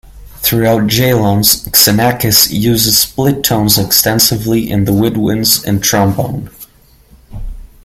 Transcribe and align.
Throughout 0.37 0.87
"Jalons", 0.89 1.69
Xenakis 1.69 2.49
uses 2.51 2.97
split 2.97 3.43
tones 3.43 3.77
extensively 3.77 4.67
in 4.67 4.85
the 4.85 4.91
woodwinds 4.91 5.63
and 5.63 5.83
trombone. 5.83 6.49